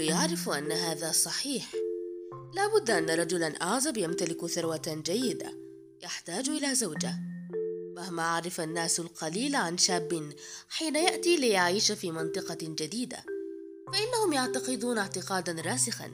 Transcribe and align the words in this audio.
أعرف 0.00 0.48
أن 0.48 0.72
هذا 0.72 1.12
صحيح. 1.12 1.72
لابد 2.54 2.90
أن 2.90 3.10
رجلا 3.10 3.62
أعزب 3.62 3.96
يمتلك 3.96 4.46
ثروة 4.46 5.02
جيدة 5.06 5.58
يحتاج 6.02 6.48
إلى 6.48 6.74
زوجة. 6.74 7.14
مهما 7.96 8.22
عرف 8.22 8.60
الناس 8.60 9.00
القليل 9.00 9.54
عن 9.54 9.78
شاب 9.78 10.32
حين 10.68 10.96
يأتي 10.96 11.36
ليعيش 11.36 11.92
في 11.92 12.10
منطقة 12.10 12.58
جديدة 12.60 13.24
فإنهم 13.92 14.32
يعتقدون 14.32 14.98
اعتقادا 14.98 15.62
راسخا 15.62 16.10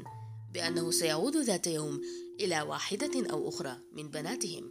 بأنه 0.55 0.91
سيعود 0.91 1.37
ذات 1.37 1.67
يوم 1.67 2.01
إلى 2.41 2.61
واحدة 2.61 3.31
أو 3.31 3.49
أخرى 3.49 3.77
من 3.93 4.11
بناتهم. 4.11 4.71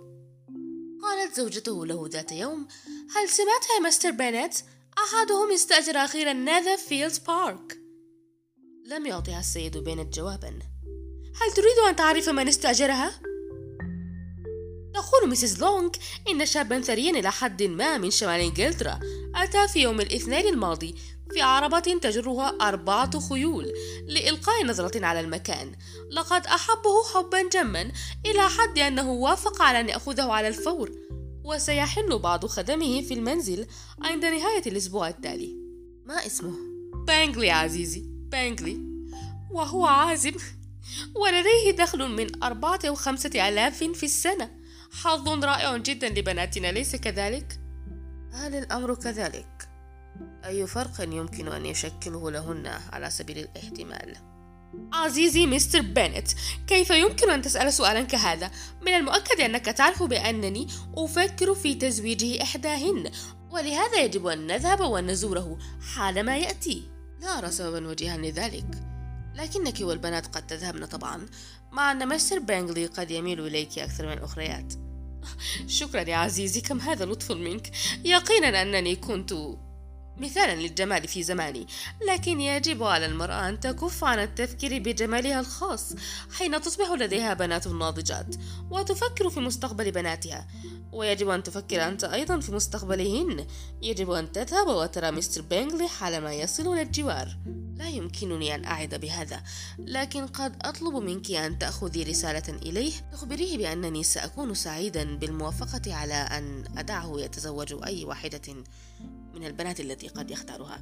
قالت 1.01 1.35
زوجته 1.35 1.85
له 1.85 2.07
ذات 2.11 2.31
يوم 2.31 2.67
هل 3.15 3.29
سمعت 3.29 3.65
يا 3.75 3.87
مستر 3.87 4.11
بينت؟ 4.11 4.53
أحدهم 4.97 5.51
استأجر 5.51 5.97
أخيرا 5.97 6.33
نذرفيلد 6.33 7.17
بارك. 7.27 7.76
لم 8.87 9.05
يعطها 9.05 9.39
السيد 9.39 9.77
بينت 9.77 10.17
جوابا. 10.17 10.59
هل 11.41 11.51
تريد 11.55 11.77
أن 11.89 11.95
تعرف 11.95 12.29
من 12.29 12.47
استأجرها؟ 12.47 13.11
تقول 14.93 15.29
Mrs. 15.29 15.59
لونغ 15.59 15.89
إن 16.29 16.45
شابا 16.45 16.81
ثريا 16.81 17.11
إلى 17.11 17.31
حد 17.31 17.63
ما 17.63 17.97
من 17.97 18.11
شمال 18.11 18.39
إنجلترا. 18.41 18.99
أتى 19.35 19.67
في 19.67 19.79
يوم 19.79 20.01
الاثنين 20.01 20.47
الماضي 20.47 20.95
في 21.31 21.41
عربة 21.41 21.79
تجرها 21.79 22.57
أربعة 22.61 23.19
خيول 23.19 23.73
لإلقاء 24.05 24.65
نظرة 24.65 25.05
على 25.05 25.19
المكان. 25.19 25.75
لقد 26.11 26.45
أحبه 26.45 27.03
حبا 27.13 27.49
جما 27.49 27.91
إلى 28.25 28.41
حد 28.41 28.79
أنه 28.79 29.11
وافق 29.11 29.61
على 29.61 29.79
أن 29.79 29.89
يأخذه 29.89 30.31
على 30.31 30.47
الفور. 30.47 30.91
وسيحل 31.43 32.19
بعض 32.19 32.45
خدمه 32.45 33.01
في 33.01 33.13
المنزل 33.13 33.67
عند 34.01 34.25
نهاية 34.25 34.63
الأسبوع 34.67 35.07
التالي. 35.07 35.55
ما 36.05 36.25
اسمه؟ 36.25 36.53
بانجلي 37.07 37.51
عزيزي. 37.51 38.16
بانجلي 38.31 38.77
وهو 39.51 39.85
عازب 39.85 40.35
ولديه 41.15 41.71
دخل 41.77 42.07
من 42.07 42.43
أربعة 42.43 42.79
أو 42.87 42.95
خمسة 42.95 43.49
آلاف 43.49 43.83
في 43.83 44.03
السنة 44.03 44.51
حظ 44.91 45.29
رائع 45.29 45.77
جدا 45.77 46.09
لبناتنا 46.09 46.71
ليس 46.71 46.95
كذلك؟ 46.95 47.59
هل 48.33 48.55
الأمر 48.55 48.95
كذلك؟ 48.95 49.69
أي 50.45 50.67
فرق 50.67 51.01
يمكن 51.01 51.47
أن 51.47 51.65
يشكله 51.65 52.31
لهن 52.31 52.67
على 52.93 53.09
سبيل 53.09 53.37
الاحتمال؟ 53.37 54.15
عزيزي 54.93 55.45
مستر 55.45 55.81
بنت 55.81 56.27
كيف 56.67 56.89
يمكن 56.89 57.29
أن 57.29 57.41
تسأل 57.41 57.73
سؤالا 57.73 58.01
كهذا؟ 58.01 58.51
من 58.81 58.93
المؤكد 58.93 59.41
أنك 59.41 59.65
تعرف 59.65 60.03
بأنني 60.03 60.67
أفكر 60.97 61.55
في 61.55 61.75
تزويجه 61.75 62.43
إحداهن 62.43 63.11
ولهذا 63.51 64.01
يجب 64.01 64.27
أن 64.27 64.47
نذهب 64.47 64.79
ونزوره 64.79 65.57
حالما 65.95 66.37
يأتي 66.37 66.96
لا 67.21 67.37
أرى 67.37 67.51
سببا 67.51 67.87
وجيها 67.87 68.17
لذلك. 68.17 68.83
لكنك 69.35 69.81
والبنات 69.81 70.27
قد 70.27 70.47
تذهبن 70.47 70.85
طبعا 70.85 71.25
مع 71.71 71.91
أن 71.91 72.07
مستر 72.07 72.39
بانجلي 72.39 72.85
قد 72.85 73.11
يميل 73.11 73.47
إليك 73.47 73.79
أكثر 73.79 74.05
من 74.05 74.13
الأخريات. 74.13 74.73
شكرا 75.67 76.01
يا 76.01 76.15
عزيزي 76.15 76.61
كم 76.61 76.79
هذا 76.79 77.05
لطف 77.05 77.31
منك؟ 77.31 77.71
يقينا 78.05 78.61
أنني 78.61 78.95
كنت 78.95 79.33
مثالا 80.19 80.61
للجمال 80.61 81.07
في 81.07 81.23
زماني 81.23 81.67
لكن 82.07 82.41
يجب 82.41 82.83
على 82.83 83.05
المرأة 83.05 83.49
أن 83.49 83.59
تكف 83.59 84.03
عن 84.03 84.19
التفكير 84.19 84.79
بجمالها 84.79 85.39
الخاص 85.39 85.93
حين 86.37 86.61
تصبح 86.61 86.91
لديها 86.91 87.33
بنات 87.33 87.67
ناضجات 87.67 88.35
وتفكر 88.71 89.29
في 89.29 89.39
مستقبل 89.39 89.91
بناتها. 89.91 90.47
ويجب 90.91 91.29
أن 91.29 91.43
تفكر 91.43 91.87
أنت 91.87 92.03
أيضا 92.03 92.39
في 92.39 92.51
مستقبلهن. 92.51 93.47
يجب 93.81 94.11
أن 94.11 94.31
تذهب 94.31 94.67
وترى 94.67 95.11
مستر 95.11 95.41
بينغلي 95.41 95.87
حالما 95.87 96.33
يصل 96.33 96.73
إلى 96.73 96.81
الجوار. 96.81 97.37
لا 97.75 97.89
يمكنني 97.89 98.55
أن 98.55 98.65
أعد 98.65 98.95
بهذا 98.95 99.43
لكن 99.79 100.27
قد 100.27 100.55
أطلب 100.61 100.95
منك 100.95 101.31
أن 101.31 101.59
تأخذي 101.59 102.03
رسالة 102.03 102.57
إليه. 102.61 102.93
تخبريه 103.13 103.57
بأنني 103.57 104.03
سأكون 104.03 104.53
سعيدا 104.53 105.17
بالموافقة 105.17 105.93
على 105.93 106.13
أن 106.13 106.63
أدعه 106.77 107.13
يتزوج 107.17 107.75
أي 107.85 108.05
واحدة. 108.05 108.63
من 109.37 109.45
البنات 109.45 109.79
التي 109.79 110.07
قد 110.07 110.31
يختارها. 110.31 110.81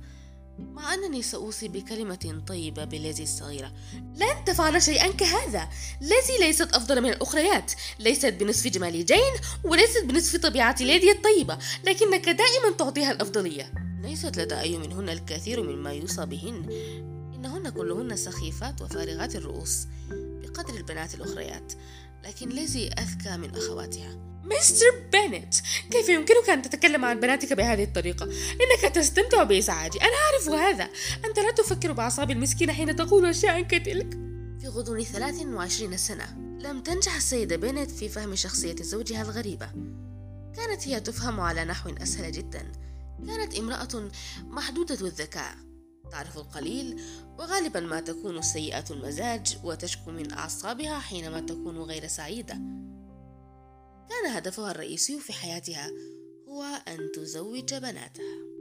مع 0.60 0.94
أنني 0.94 1.22
سأوصي 1.22 1.68
بكلمة 1.68 2.44
طيبة 2.48 2.86
بليزي 2.86 3.24
الصغيرة. 3.24 3.74
لن 3.94 4.46
تفعل 4.46 4.82
شيئا 4.82 5.12
كهذا. 5.12 5.70
ليزي 6.02 6.38
ليست 6.40 6.76
أفضل 6.76 7.02
من 7.02 7.10
الأخريات. 7.10 7.72
ليست 8.00 8.26
بنصف 8.26 8.68
جمال 8.68 9.06
جين 9.06 9.34
وليست 9.64 10.04
بنصف 10.04 10.36
طبيعة 10.36 10.76
ليديا 10.80 11.12
الطيبة. 11.12 11.58
لكنك 11.84 12.30
دائما 12.30 12.78
تعطيها 12.78 13.12
الأفضلية. 13.12 13.74
ليست 14.02 14.38
لدى 14.38 14.60
أي 14.60 14.78
منهن 14.78 15.10
الكثير 15.10 15.64
مما 15.64 15.94
يوصى 15.94 16.26
بهن. 16.26 16.70
إنهن 17.36 17.70
كلهن 17.70 18.16
سخيفات 18.16 18.82
وفارغات 18.82 19.36
الرؤوس 19.36 19.88
بقدر 20.12 20.74
البنات 20.74 21.16
الأخريات. 21.16 21.74
لكن 22.24 22.50
ليزي 22.50 22.88
أذكى 22.88 23.38
من 23.38 23.56
أخواتها. 23.56 24.35
Mr. 24.46 24.86
بنت 25.14 25.56
كيف 25.92 26.10
يمكنك 26.10 26.50
أن 26.50 26.62
تتكلم 26.62 27.06
عن 27.06 27.20
بناتك 27.20 27.54
بهذه 27.54 27.84
الطريقة؟ 27.84 28.26
إنك 28.26 28.94
تستمتع 28.96 29.44
بإزعاجي 29.44 30.00
أنا 30.02 30.12
أعرف 30.12 30.50
هذا. 30.50 30.90
أنت 31.26 31.40
لا 31.40 31.52
تفكر 31.52 31.92
بأعصاب 31.92 32.32
المسكينة 32.32 32.74
حين 32.74 32.96
تقول 32.96 33.26
أشياء 33.26 33.62
كتلك. 33.62 34.14
في 34.62 34.68
غضون 34.68 35.04
23 35.04 35.98
سنة 35.98 36.38
لم 36.60 36.82
تنجح 36.82 37.16
السيدة 37.16 37.56
بنت 37.56 37.92
في 37.92 38.10
فهم 38.10 38.36
شخصية 38.36 38.76
زوجها 38.76 39.22
الغريبة. 39.22 39.70
كانت 40.56 40.88
هي 40.88 41.00
تفهم 41.00 41.40
على 41.40 41.66
نحو 41.66 41.90
أسهل 41.90 42.32
جدا. 42.32 42.72
كانت 43.28 43.56
امرأة 43.56 44.10
محدودة 44.44 45.08
الذكاء 45.08 45.56
تعرف 46.12 46.38
القليل 46.38 47.02
وغالبا 47.40 47.80
ما 47.80 48.00
تكون 48.00 48.42
سيئة 48.42 48.84
المزاج 48.92 49.58
وتشكو 49.64 50.12
من 50.12 50.34
أعصابها 50.34 51.00
حينما 51.00 51.40
تكون 51.40 51.78
غير 51.78 52.08
سعيدة. 52.08 52.60
كان 54.10 54.32
هدفها 54.32 54.72
الرئيسي 54.72 55.20
في 55.20 55.34
حياتها 55.34 55.92
هو 56.48 56.64
أن 56.88 57.12
تزوج 57.16 57.74
بناتها. 57.74 58.55